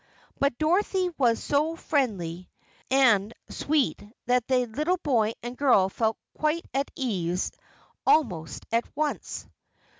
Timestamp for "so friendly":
1.43-2.49